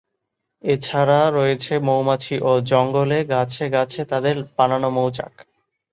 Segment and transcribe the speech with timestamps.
[0.63, 5.33] এছাড়া রয়েছে মৌমাছি ও জঙ্গলে গাছে গাছে তাদের বানানো মৌচাক।